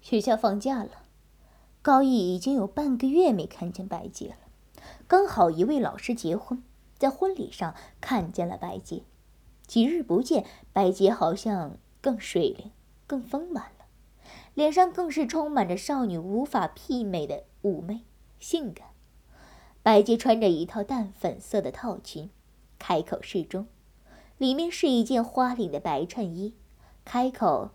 [0.00, 1.04] 学校放假了，
[1.82, 4.36] 高毅已经有半个月没看见白洁了。
[5.06, 6.62] 刚好一位老师结婚，
[6.98, 9.02] 在婚礼上看见了白洁。
[9.66, 12.70] 几日不见，白洁好像更水灵、
[13.06, 13.84] 更丰满了，
[14.54, 18.00] 脸上更是充满着少女无法媲美的妩媚、
[18.38, 18.88] 性感。
[19.82, 22.30] 白洁穿着一套淡粉色的套裙，
[22.78, 23.66] 开口适中，
[24.38, 26.54] 里面是一件花领的白衬衣，
[27.04, 27.70] 开口。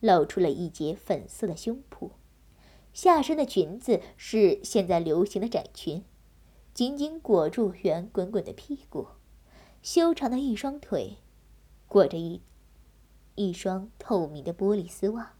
[0.00, 2.10] 露出了一截粉色的胸脯，
[2.92, 6.04] 下身的裙子是现在流行的窄裙，
[6.72, 9.08] 紧紧裹住圆滚滚的屁股，
[9.82, 11.18] 修长的一双腿，
[11.86, 12.42] 裹着一
[13.34, 15.34] 一双透明的玻璃丝袜，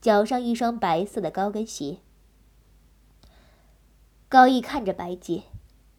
[0.00, 1.98] 脚上一双白色的高跟鞋。
[4.28, 5.42] 高毅看着白洁，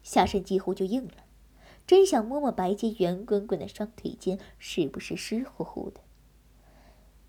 [0.02, 1.24] 下身几乎就硬了，
[1.86, 6.00] 真想摸摸白洁圆滚滚的双腿间是不是湿乎乎的。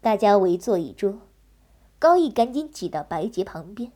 [0.04, 1.22] 大家围坐一桌，
[1.98, 3.94] 高毅赶紧挤到白洁旁边。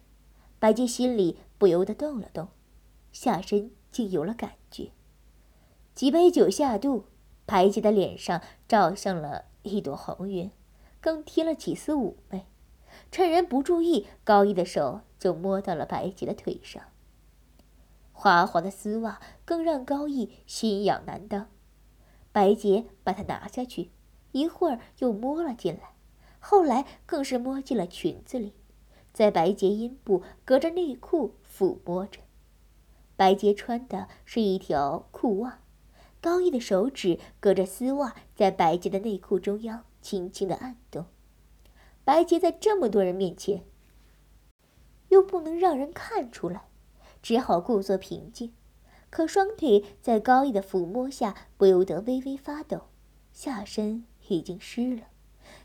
[0.58, 2.48] 白洁心里不由得动了动，
[3.12, 4.91] 下身竟有了感觉。
[5.94, 7.04] 几杯酒下肚，
[7.46, 10.49] 白洁的脸上照上了一朵红云，
[11.02, 12.46] 更添了几丝妩媚。
[13.12, 16.82] 趁人不注意，高毅的手就摸到了白洁的腿上。
[18.14, 21.49] 滑滑的丝袜更让高毅心痒难当。
[22.32, 23.92] 白洁把它拿下去，
[24.32, 25.96] 一会儿又摸了进来。
[26.49, 28.53] 后来更是摸进了裙子里，
[29.12, 32.21] 在白洁阴部隔着内裤抚摸着。
[33.17, 35.59] 白洁穿的是一条裤袜，
[36.21, 41.07] 高毅的手指隔着丝袜，在白洁的内裤中央轻轻的按动。
[42.05, 43.65] 白洁在这么多人面前，
[45.09, 46.70] 又不能让人看出来，
[47.21, 48.53] 只好故作平静。
[49.09, 52.84] 可双腿在高毅的抚摸下不由得微微发抖，
[53.34, 55.07] 下身已经湿了。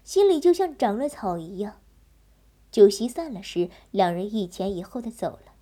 [0.05, 1.81] 心里就像长了草一样。
[2.71, 5.53] 酒席散了时，两人一前一后的走了，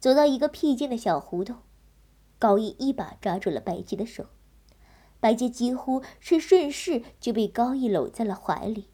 [0.00, 1.56] 走到一个僻静的小胡同，
[2.38, 4.26] 高毅一把抓住了白洁的手，
[5.20, 8.86] 白洁几乎是顺势就被高毅搂在了怀里。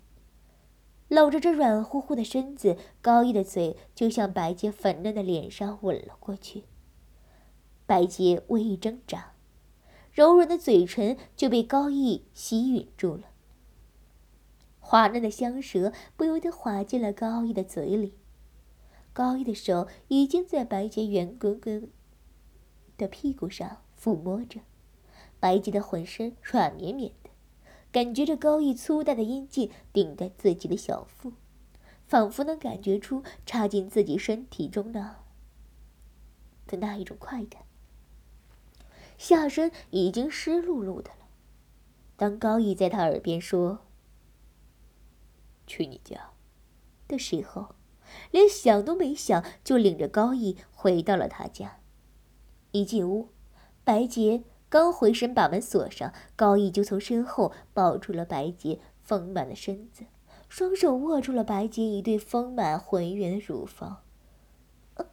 [1.06, 6.64] 搂着这软乎乎的身子，高毅的嘴就向白洁粉嫩的脸上吻了过去。
[7.86, 9.34] 白洁微一挣扎，
[10.10, 13.24] 柔软的嘴唇就被高毅吸吮住了。
[14.86, 18.12] 滑嫩的香舌不由得滑进了高毅的嘴里，
[19.14, 21.88] 高毅的手已经在白洁圆滚滚
[22.98, 24.60] 的屁股上抚摸着，
[25.40, 27.30] 白洁的浑身软绵绵的，
[27.90, 31.32] 感觉着高毅粗大的阴茎顶在自己的小腹，
[32.06, 35.16] 仿佛能感觉出插进自己身体中的
[36.66, 37.62] 的那一种快感。
[39.16, 41.26] 下身已经湿漉漉的了，
[42.16, 43.83] 当高毅在他耳边说。
[45.66, 46.30] 去你家
[47.06, 47.74] 的时候，
[48.30, 51.78] 连想都没想，就领着高毅回到了他家。
[52.72, 53.28] 一进屋，
[53.84, 60.06] 白洁刚回身把门锁上，高毅就从身后抱住了白洁丰满的身子，
[60.48, 64.02] 双手握住了白洁一对丰满浑圆的乳房。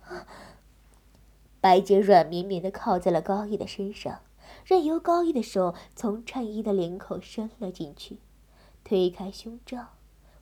[1.61, 4.22] 白洁软绵绵的靠在了高毅的身上，
[4.66, 8.19] 任由高毅的手从衬衣的领口伸了进去，
[8.84, 9.90] 推开胸罩。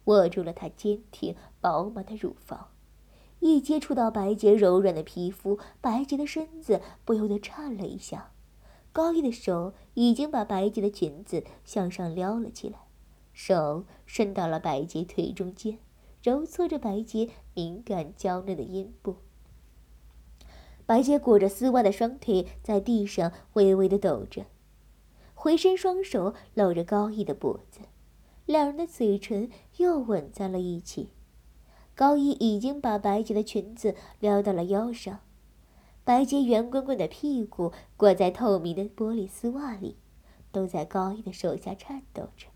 [0.09, 2.69] 握住了她坚挺饱满的乳房，
[3.39, 8.31] 一接触到白洁柔软的皮肤，白洁的身子不由得颤了一下。
[8.91, 12.79] 高毅的手已经把白洁的裙子向上撩了起来，
[13.33, 15.77] 手伸到了白洁腿中间，
[16.23, 19.17] 揉搓着白洁敏感娇嫩的阴部。
[20.87, 24.47] 白洁裹着丝袜的双腿在地上微微的抖着，
[25.35, 27.81] 回身双手搂着高毅的脖子。
[28.49, 31.11] 两人的嘴唇又吻在了一起，
[31.93, 35.19] 高一已经把白洁的裙子撩到了腰上，
[36.03, 39.97] 白洁圆滚滚的屁股裹在透明的玻璃丝袜里，
[40.51, 42.47] 都在高一的手下颤抖着。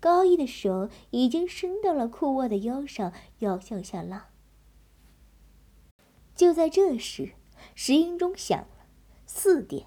[0.00, 4.30] 高一的手已经伸到了裤袜的腰上，要向下拉。
[6.34, 7.34] 就在这时，
[7.76, 8.86] 石英钟响了，
[9.24, 9.86] 四点，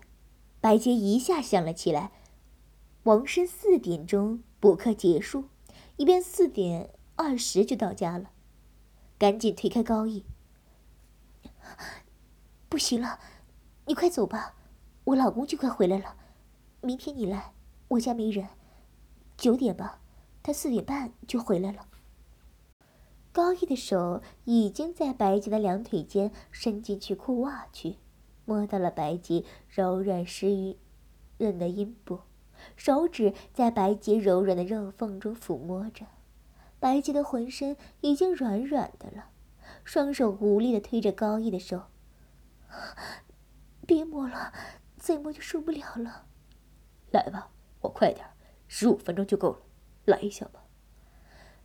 [0.62, 2.14] 白洁一下想了起来，
[3.04, 4.42] 王申四点钟。
[4.68, 5.46] 补课结束，
[5.96, 8.32] 一边四点二十就到家了，
[9.18, 10.26] 赶紧推开高毅。
[12.68, 13.18] 不行了，
[13.86, 14.56] 你快走吧，
[15.06, 16.18] 我老公就快回来了。
[16.82, 17.54] 明天你来，
[17.88, 18.50] 我家没人。
[19.38, 20.02] 九点吧，
[20.44, 21.88] 他四点半就回来了。
[23.32, 27.96] 高毅的手已经在白洁的两腿间伸进去裤袜去，
[28.44, 30.76] 摸到了白洁柔软湿
[31.38, 32.20] 润的阴部。
[32.76, 36.06] 手指在白洁柔软的肉缝中抚摸着，
[36.80, 39.30] 白洁的浑身已经软软的了，
[39.84, 41.84] 双手无力的推着高毅的手。
[43.86, 44.52] 别摸了，
[44.98, 46.26] 再摸就受不了了。
[47.12, 48.28] 来吧，我快点，
[48.68, 49.60] 十五分钟就够了。
[50.06, 50.66] 来一下吧。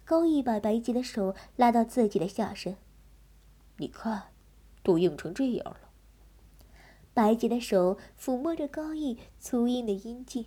[0.04, 2.76] 高毅把白洁的手拉到自己的下身。
[3.78, 4.30] 你看，
[4.82, 5.90] 都硬成这样了。
[7.14, 10.46] 白洁的手抚摸着高毅粗硬的阴茎，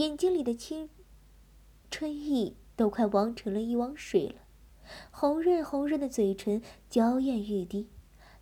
[0.00, 0.88] 眼睛里的青
[1.90, 4.36] 春意都快汪成了一汪水了，
[5.10, 7.90] 红润红润的嘴唇娇艳欲滴。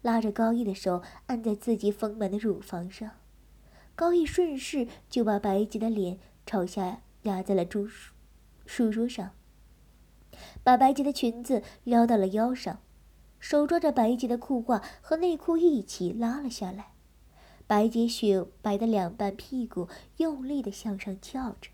[0.00, 3.10] 拉着高毅的手按在自己丰满的乳房上，
[3.96, 7.88] 高毅顺势就把白洁的脸朝下压在了书
[8.64, 9.32] 书桌上，
[10.62, 12.78] 把白洁的裙子撩到了腰上，
[13.40, 16.92] 手抓着白洁的裤褂和内裤一起拉了下来，
[17.68, 21.70] 白洁雪白的两半屁股用力的向上翘着，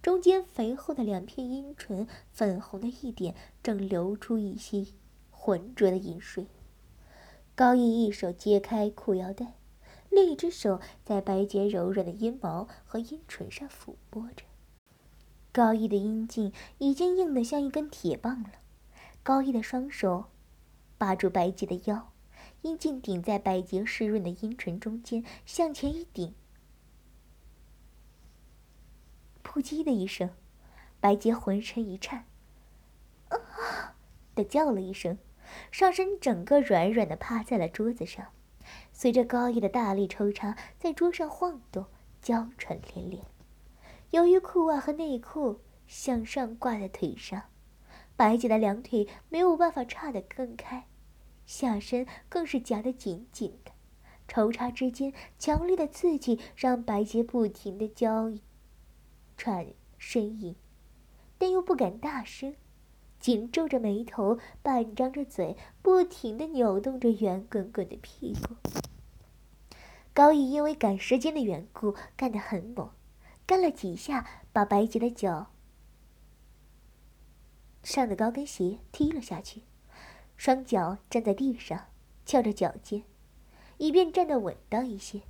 [0.00, 4.86] 中间肥厚的两片阴唇粉红的一点正流出一些
[5.30, 6.46] 浑浊的饮水。
[7.54, 9.52] 高毅一手揭开裤腰带，
[10.08, 14.44] 另一只手在白洁柔软的阴毛和阴唇上抚摸着。
[15.52, 18.52] 高毅的阴茎已经硬得像一根铁棒了。
[19.22, 20.24] 高毅的双手
[20.96, 22.12] 把住白洁的腰，
[22.62, 26.34] 阴茎顶在白洁湿润的阴唇中间，向前一顶，
[29.42, 30.30] 扑叽的一声，
[31.00, 32.24] 白洁浑身一颤，
[33.28, 33.94] 啊
[34.34, 35.16] 的叫了一声。
[35.70, 38.26] 上身整个软软的趴在了桌子上，
[38.92, 41.86] 随着高毅的大力抽插，在桌上晃动，
[42.20, 43.24] 娇喘连连。
[44.10, 47.44] 由于裤袜和内裤向上挂在腿上，
[48.16, 50.87] 白洁的两腿没有办法岔得更开，
[51.48, 53.72] 下身更是夹得紧紧的。
[54.28, 58.30] 抽插之间，强烈的刺激让白洁不停的娇
[59.38, 59.68] 喘
[59.98, 60.54] 呻吟，
[61.38, 62.54] 但又不敢大声。
[63.18, 68.54] 紧皱着眉头，半张着嘴，不停的扭动着圆滚滚的屁股。
[70.12, 72.90] 高毅因为赶时间的缘故，干得很猛，
[73.46, 75.50] 干了几下，把白洁的脚
[77.82, 79.62] 上的高跟鞋踢了下去，
[80.38, 81.88] 双脚站在地上，
[82.24, 83.02] 翘着脚尖，
[83.76, 85.20] 以便站得稳当一些。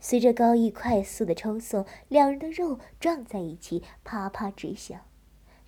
[0.00, 5.00] 随着高毅快速的抽送，两人的肉撞在一起，啪啪直响。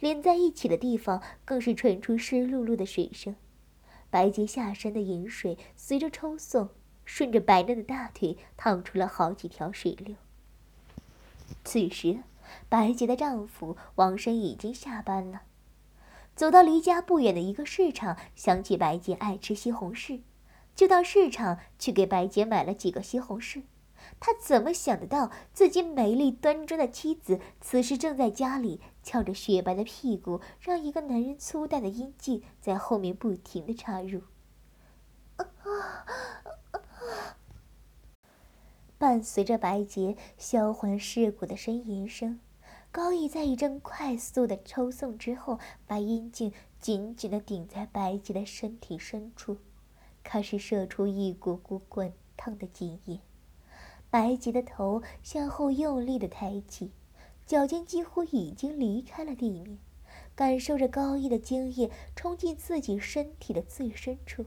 [0.01, 3.37] 连在一起的地方更是传出湿漉漉的水声，
[4.11, 6.69] 白洁下身的饮水随着抽送，
[7.05, 10.17] 顺着白嫩的大腿淌出了好几条水流。
[11.63, 12.19] 此时，
[12.69, 15.43] 白洁的丈夫王生已经下班了，
[16.35, 20.23] 走到离家不远的一个市场，想起白洁爱吃西红柿，
[20.75, 23.63] 就到市场去给白洁买了几个西红柿。
[24.21, 34.23] 他怎么想得到，自己美丽端庄的妻子此时正在家里翘着雪白的屁股，让一个男人粗大的阴茎在后面不停的插入。
[38.99, 42.41] 伴随着白洁销魂蚀骨的呻吟声，
[42.95, 49.57] 高毅在一阵快速的抽送之后，把阴茎紧紧的顶在白洁的身体深处，
[50.23, 53.19] 开始射出一股股滚烫的精液。
[54.11, 56.93] 白洁的头向后用力的抬起，
[57.45, 59.77] 脚尖几乎已经离开了地面，
[60.37, 64.47] 感受着高毅的精液冲进自己身体的最深处。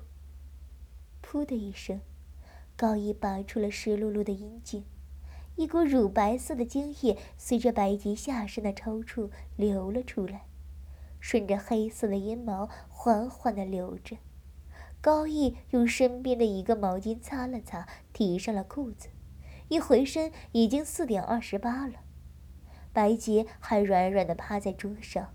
[1.21, 1.99] 噗的一声，
[2.77, 4.85] 高毅拔出了湿漉漉的阴茎，
[5.57, 10.45] 一股乳白色的精液随着白洁下身的抽搐流了出来，
[11.19, 14.17] 顺着黑色的阴毛缓缓的流着。
[15.01, 19.09] 高毅用身边的一个毛巾擦了擦，提上了裤子。
[19.67, 21.95] 一回身，已经四点二十八了。
[22.93, 25.33] 白洁还软软的趴在桌上，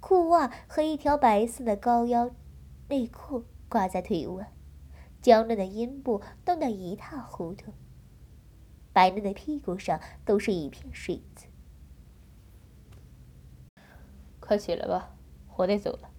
[0.00, 2.30] 裤袜和一条白色的高腰
[2.88, 4.46] 内裤挂在腿弯，
[5.22, 7.72] 娇嫩的阴部冻得一塌糊涂，
[8.92, 11.46] 白嫩的屁股上都是一片水渍。
[14.40, 15.14] 快起来吧，
[15.56, 16.10] 我得走了。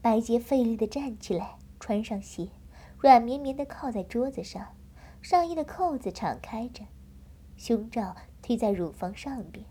[0.00, 2.50] 白洁费力的站起来，穿上鞋，
[2.98, 4.74] 软绵绵的靠在桌子上。
[5.20, 6.84] 上衣的扣子敞开着，
[7.56, 9.66] 胸罩推在乳房上边，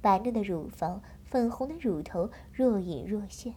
[0.00, 3.54] 白嫩的乳房，粉红的乳头若隐若现。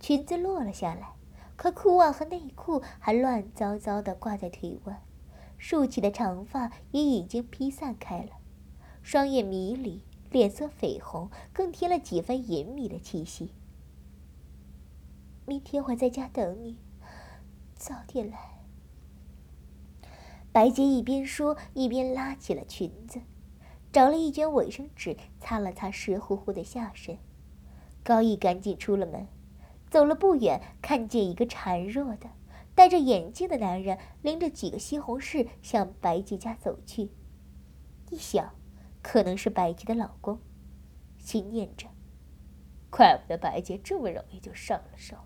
[0.00, 1.12] 裙子落了下来，
[1.54, 5.00] 可裤袜和内裤还乱糟糟的挂在腿弯，
[5.66, 8.32] 竖起的长发也已经披散开了。
[9.02, 13.48] 双眼迷离，脸色绯红，更添了几分隐秘的气息。
[15.46, 16.76] 明天我在家等你，
[17.74, 18.60] 早点来。
[20.52, 23.22] 白洁一边说，一边拉起了裙子，
[23.90, 27.16] 找了一卷卫生纸擦了擦湿乎乎的下身。
[28.02, 29.26] 高毅赶紧出了门，
[29.88, 32.28] 走了不远，看见一个孱弱的、
[32.74, 37.10] 戴着眼镜的男人拎着几个西红柿向白洁家走去。
[38.10, 38.54] 一想，
[39.02, 40.40] 可能是白洁的老公，
[41.18, 41.86] 心念着：
[42.90, 45.16] 怪不得白洁这么容易就上了手。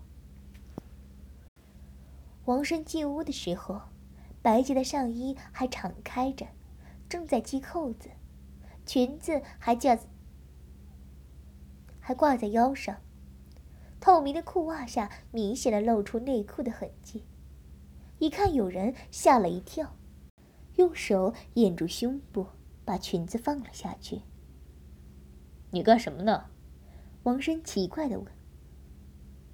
[2.45, 3.81] 王生进屋的时候，
[4.41, 6.47] 白洁的上衣还敞开着，
[7.09, 8.09] 正在系扣子，
[8.85, 9.97] 裙子还架
[11.99, 13.01] 还挂在腰上，
[13.99, 17.25] 透明的裤袜下明显的露出内裤的痕迹。
[18.19, 19.95] 一看有人，吓了一跳，
[20.75, 22.47] 用手掩住胸部，
[22.83, 24.21] 把裙子放了下去。
[25.71, 26.47] 你干什么呢？
[27.23, 28.27] 王生奇怪的问。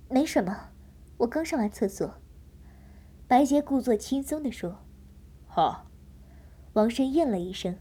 [0.10, 0.72] 没什么，
[1.18, 2.16] 我刚上完厕所。
[3.28, 4.80] 白洁故作轻松的说
[5.46, 5.88] ：“好。”
[6.74, 7.78] 王生应了一声，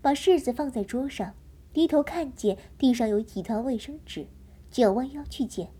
[0.00, 1.34] 把柿子放在桌上，
[1.74, 4.26] 低头看见地上有几团卫生纸，
[4.70, 5.72] 就要弯腰去捡。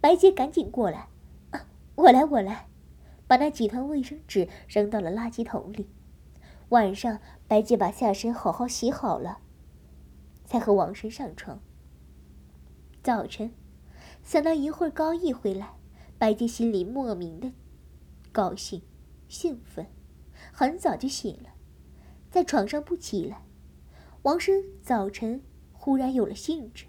[0.00, 1.08] 白洁赶紧过来
[1.50, 2.66] ：“啊，我来，我来！”
[3.30, 5.88] 把那几团卫生纸扔到了垃圾桶里。
[6.70, 9.38] 晚上，白洁把下身好好洗好了，
[10.44, 11.60] 才和王生上床。
[13.04, 13.54] 早晨，
[14.24, 15.76] 想到一会儿高毅回来，
[16.18, 17.52] 白洁心里莫名的。
[18.32, 18.82] 高兴、
[19.28, 19.86] 兴奋，
[20.52, 21.50] 很早就醒了，
[22.32, 23.44] 在床上不起来。
[24.22, 25.40] 王生早晨
[25.72, 26.86] 忽然有了兴致，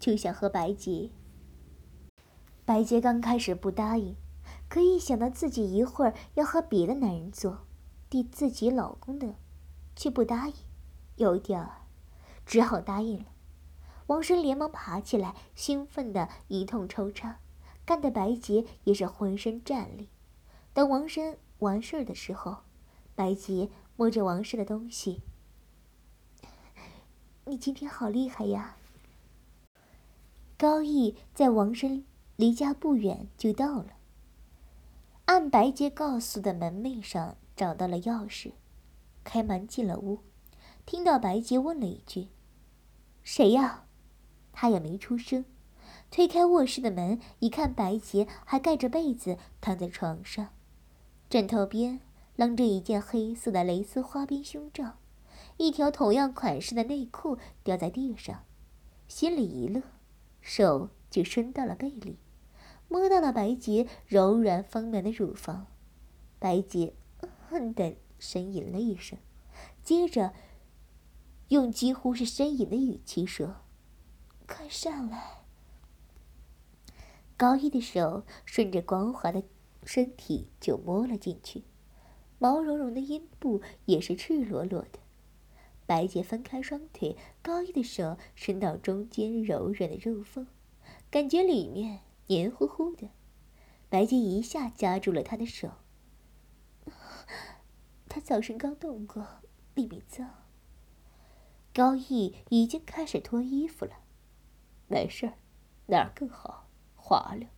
[0.00, 1.10] 就想和白洁。
[2.64, 4.16] 白洁刚开始不答应，
[4.68, 7.66] 可一想到自己一会儿要和别的男人做，
[8.10, 9.34] 替自己老公的，
[9.94, 10.54] 却不答应，
[11.16, 11.82] 有点儿，
[12.44, 13.26] 只好答应了。
[14.08, 17.38] 王生连忙爬起来，兴奋的一通抽插，
[17.84, 20.08] 干得白洁也是浑身战栗。
[20.72, 22.58] 等王生完事儿的时候，
[23.14, 25.22] 白洁摸着王生的东西
[27.46, 28.76] ：“你今天好厉害呀！”
[30.58, 32.04] 高毅在王生
[32.36, 33.95] 离家不远就到了，
[35.26, 38.52] 按白洁告诉的门楣上找到了钥匙，
[39.24, 40.20] 开门进了屋，
[40.84, 42.28] 听到白洁问了一句
[43.24, 43.86] ：“谁呀？”
[44.52, 45.44] 他也没出声，
[46.10, 50.50] 推开卧室的门，一看白洁还盖着被子躺在床上。
[51.28, 52.00] 枕头边
[52.36, 54.98] 扔着一件黑色的蕾丝花边胸罩，
[55.56, 58.44] 一条同样款式的内裤掉在地上，
[59.08, 59.82] 心里一乐，
[60.40, 62.16] 手就伸到了被里，
[62.88, 65.66] 摸到了白洁柔软丰满的乳房，
[66.38, 66.94] 白洁
[67.48, 69.18] 恨的呻吟了一声，
[69.82, 70.32] 接着
[71.48, 73.56] 用几乎是呻吟的语气说
[74.46, 75.42] ：“快上来。”
[77.36, 79.42] 高一的手顺着光滑的。
[79.88, 81.62] 身体就摸了进去，
[82.40, 84.98] 毛茸茸的阴部也是赤裸裸的。
[85.86, 90.48] 白洁分开双腿，高一的手伸到中间柔软的肉缝，
[91.08, 93.10] 感觉里面黏糊糊的。
[93.88, 95.70] 白洁一下夹住了他的手。
[98.08, 99.26] 他早晨刚动过，
[99.74, 100.44] 里面脏。
[101.74, 103.92] 高毅已经开始脱衣服了。
[104.88, 105.34] 没事儿，
[105.86, 106.68] 哪儿更好？
[106.94, 107.48] 滑溜。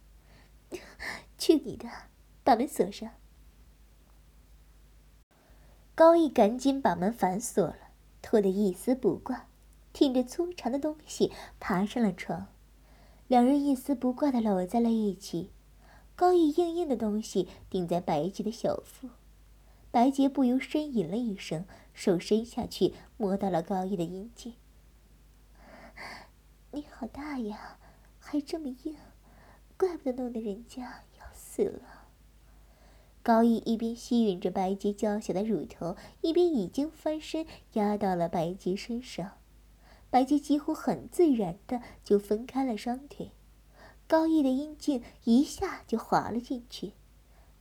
[1.39, 1.89] 去你的！
[2.43, 3.13] 把门锁上。
[5.95, 9.49] 高毅赶紧把门反锁了，脱得一丝不挂，
[9.93, 12.49] 挺着粗长的东西爬上了床。
[13.29, 15.51] 两人一丝不挂的搂在了一起。
[16.17, 19.11] 高毅硬硬的东西顶在白洁的小腹，
[19.93, 24.55] 白洁不由呻吟了一声，手伸下去摸到了高毅的阴茎。
[26.73, 27.79] 你好大呀，
[28.19, 28.97] 还这么硬，
[29.77, 32.09] 怪不得弄得人家要死了。
[33.23, 39.33] 高毅一边吸吮着白洁娇小的乳头，一边已经翻身压到了白洁身上。
[40.11, 43.33] 白洁几乎很自然的就分开了双腿，
[44.07, 46.93] 高毅的阴茎一下就滑了进去。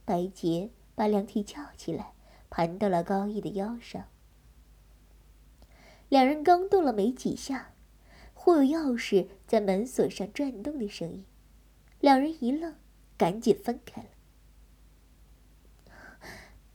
[0.06, 2.14] 白洁把两腿翘起来，
[2.50, 4.06] 盘到了高毅的腰上。
[6.08, 7.74] 两人刚动了没几下，
[8.34, 11.26] 忽有钥匙在门锁上转动的声音，
[12.00, 12.76] 两人一愣，
[13.18, 14.08] 赶紧分开了。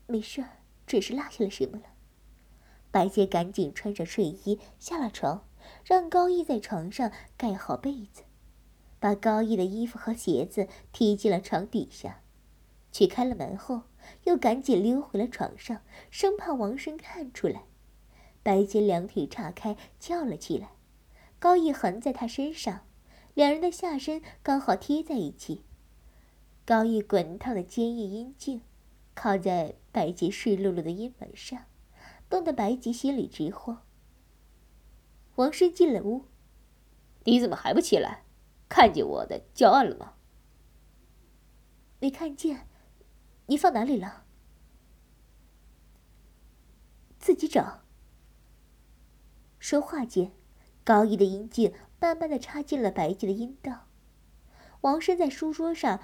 [0.06, 1.84] 没事儿，只是落下了什么了。
[2.90, 5.46] 白洁赶紧穿上睡衣下了床，
[5.84, 8.22] 让高毅在床上盖好被子，
[8.98, 12.22] 把高毅的衣服和鞋子踢进了床底下，
[12.90, 13.82] 去开了门后，
[14.24, 17.64] 又赶紧溜回了床上，生怕王生看出来。
[18.42, 20.72] 白洁两腿岔开叫了起来，
[21.38, 22.86] 高毅横在他身上，
[23.34, 25.64] 两人的下身刚好贴在一起，
[26.64, 28.62] 高毅滚烫的坚硬阴茎。
[29.14, 31.66] 靠在白洁湿漉漉的阴门上，
[32.30, 33.82] 冻得白洁心里直慌。
[35.36, 36.26] 王生进了屋，
[37.24, 38.24] 你怎么还不起来？
[38.68, 40.14] 看见我的教案了吗？
[42.00, 42.66] 没看见，
[43.46, 44.24] 你放哪里了？
[47.18, 47.82] 自己找。
[49.58, 50.32] 说话间，
[50.82, 53.86] 高毅的阴茎慢慢的插进了白洁的阴道。
[54.80, 56.00] 王生在书桌上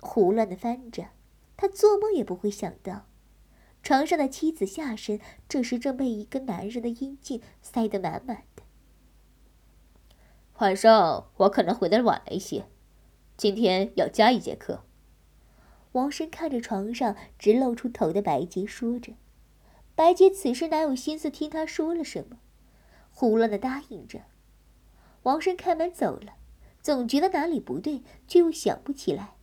[0.00, 1.10] 胡乱的翻着，
[1.56, 3.06] 他做梦也不会想到，
[3.82, 8.62] 床上的妻子下身这时正被一个男人的阴茎塞得满满的。
[10.58, 12.64] 晚上我可能回来晚了一些，
[13.36, 14.84] 今天要加一节课。
[15.92, 19.12] 王生看着床上直露出头的白洁，说着。
[19.94, 22.38] 白洁此时哪有心思听他说了什么，
[23.10, 24.22] 胡乱的答应着。
[25.24, 26.36] 王生开门走了，
[26.80, 29.34] 总觉得哪里不对，却又想不起来。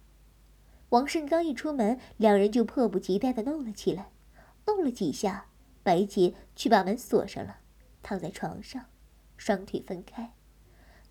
[0.90, 4.10] 王胜刚一出门，两人就迫不及待的弄了起来，
[4.66, 5.46] 弄了几下，
[5.84, 7.58] 白洁却把门锁上了，
[8.02, 8.86] 躺在床上，
[9.38, 10.34] 双腿分开，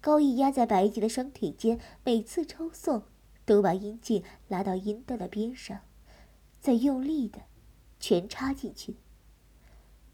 [0.02, 3.04] 高毅压在白洁的双腿间，每次抽送
[3.44, 5.82] 都把阴茎拉到阴道的边上，
[6.61, 7.42] 再用力的
[8.00, 8.97] 全插进去。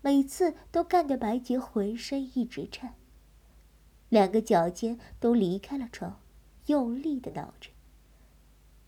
[0.02, 2.96] 每次都干得白洁浑身一直颤，
[4.10, 6.20] 两个脚尖都离开了床，
[6.66, 7.70] 用力的挠着。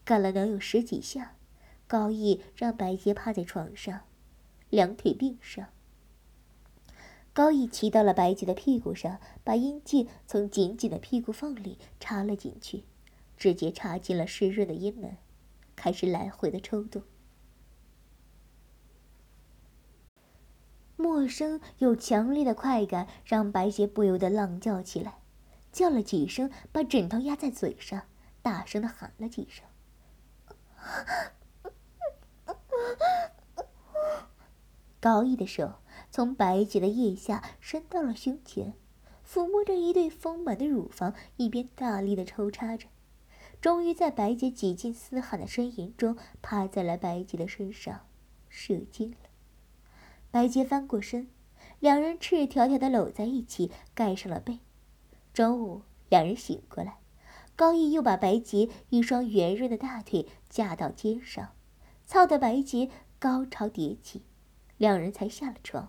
[0.04, 1.34] 干了能有十几下，
[1.86, 4.02] 高毅让白洁趴在床上，
[4.68, 5.66] 两腿并上。
[7.40, 12.84] 高毅骑到了白洁的屁股上，把阴茎从紧紧的屁股缝里插了进去，
[13.38, 15.16] 直接插进了湿润的阴门，
[15.74, 17.02] 开始来回的抽动。
[20.96, 25.20] 陌生又强烈的快感让白洁不由得浪叫起来，
[25.72, 28.02] 叫了几声，把枕头压在嘴上，
[28.42, 29.64] 大声的喊了几声。
[35.00, 35.76] 高毅的手
[36.20, 38.74] 从白洁的腋下伸到了胸前，
[39.26, 42.88] 抚摸着一对丰满的乳房，一边大力的抽插着，
[43.58, 48.06] 终于在白洁几近嘶喊的呻吟中，趴在了白洁的身上，
[48.50, 49.30] 射精了。
[50.30, 51.26] 白洁翻过身，
[51.78, 54.58] 两人赤条条的搂在一起，盖上了被。
[55.32, 55.80] 中午，
[56.10, 56.98] 两人醒过来，
[57.56, 61.54] 高毅又把白洁一双圆润的大腿架到肩上，
[62.04, 64.20] 操得白洁高潮迭起，
[64.76, 65.88] 两人才下了床。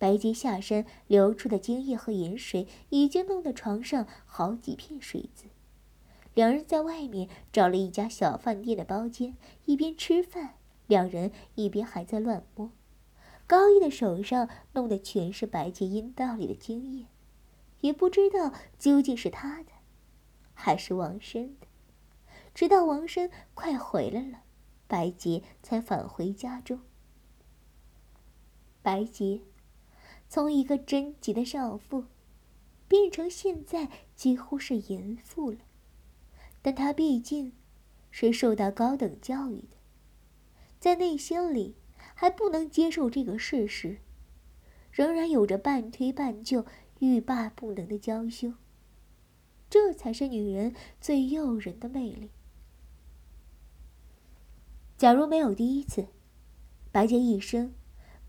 [0.00, 5.44] 白洁下身流出的精液和盐水已经弄得床上好几片水渍。
[6.32, 9.36] 两人在外面找了一家小饭店的包间，
[9.66, 10.54] 一边吃饭，
[10.86, 12.70] 两人一边还在乱摸。
[13.46, 17.04] 高毅的手上弄的全是白洁阴道里的精液，
[17.82, 19.70] 也不知道究竟是他的，
[20.54, 21.66] 还是王生的。
[22.54, 24.44] 直到王生快回来了，
[24.86, 26.80] 白洁才返回家中。
[28.80, 29.42] 白洁
[30.30, 32.06] 从一个贞洁的少妇，
[32.88, 35.58] 变成现在几乎是淫妇了。
[36.62, 37.52] 但她毕竟
[38.10, 39.76] 是受到高等教育的，
[40.78, 41.74] 在内心里。
[42.14, 43.98] 还不能接受这个事实，
[44.90, 46.66] 仍然有着半推半就、
[46.98, 48.52] 欲罢不能的娇羞。
[49.70, 52.30] 这才是女人最诱人的魅力。
[54.98, 56.08] 假如没有第一次，
[56.92, 57.72] 白洁一生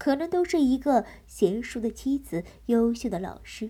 [0.02, 3.70] 可能都是一个贤淑的妻子、优秀的老师，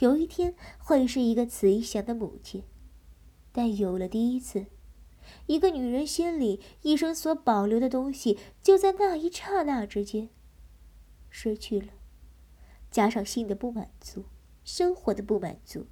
[0.00, 2.64] 有一天会是一个慈祥的母亲。
[3.52, 4.66] 但有了第一次，
[5.46, 10.30] 一个女人心里一生所保留的东西，就在那一刹那之间
[11.30, 11.92] 失去了，
[12.90, 14.24] 加上性的不满足，
[14.64, 15.86] 生活的不满足，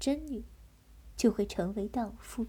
[0.00, 0.44] 真女
[1.16, 2.48] 就会成为荡妇。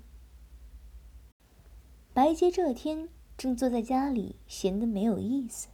[2.12, 5.68] 白洁这天正坐在家里，闲得没有意思，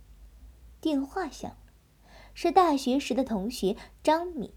[0.85, 1.57] 电话响了，
[2.35, 4.53] 是大学时的同学张敏。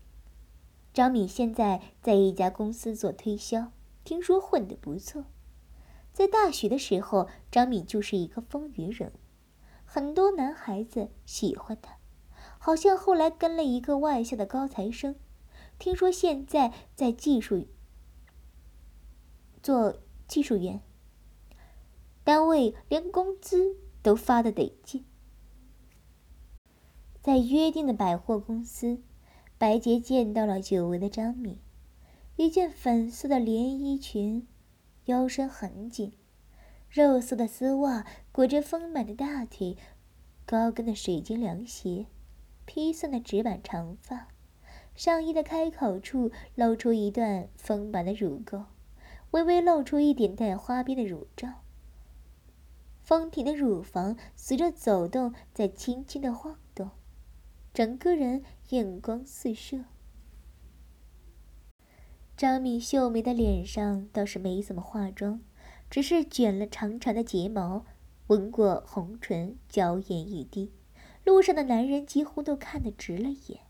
[0.92, 3.72] 张敏现在在一家公司做推销，
[4.04, 5.24] 听说混得不错。
[6.12, 9.18] 在大学的时候，张敏就是一个风云人物，
[9.86, 11.96] 很多男孩子喜欢她。
[12.58, 15.16] 好像后来跟了一个外校的高材生，
[15.78, 17.66] 听说现在在技术
[19.62, 20.82] 做技术员，
[22.22, 25.06] 单位连工资都发的得劲。
[27.22, 29.00] 在约定的百货公司，
[29.58, 31.58] 白洁见到了久违的张敏，
[32.36, 34.46] 一件粉色的连衣裙。
[35.06, 36.12] 腰身很紧，
[36.90, 39.74] 肉色的丝袜裹着丰满的大腿，
[40.44, 42.04] 高跟的水晶凉鞋，
[42.66, 44.28] 披散的直板长发，
[44.94, 48.66] 上衣的开口处露出一段丰满的乳沟，
[49.30, 51.48] 微微露出一点带花边的乳罩。
[53.00, 56.58] 丰挺的乳房随着走动在轻轻的晃，
[57.78, 59.84] 整个人眼光四射。
[62.36, 65.40] 张敏秀美的脸上倒是没怎么化妆，
[65.88, 67.86] 只是卷了长长的睫毛，
[68.26, 70.72] 吻过红唇，娇艳欲滴。
[71.22, 73.60] 路上的男人几乎都看得直了眼。